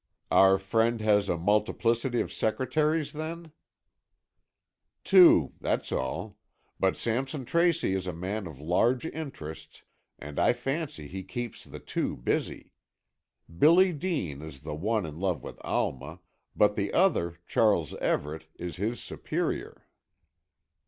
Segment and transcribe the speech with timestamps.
[0.31, 3.51] "Our friend has a multiplicity of secretaries, then?"
[5.03, 6.39] "Two, that's all.
[6.79, 9.83] But Sampson Tracy is a man of large interests,
[10.17, 12.71] and I fancy he keeps the two busy.
[13.59, 16.21] Billy Dean is the one in love with Alma,
[16.55, 19.85] but the other, Charles Everett, is his superior."